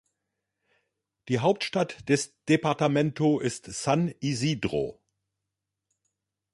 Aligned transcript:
Die 1.27 1.37
Hauptstadt 1.37 2.09
des 2.09 2.33
Departamento 2.49 3.39
ist 3.39 3.65
San 3.65 4.11
Isidro. 4.19 4.99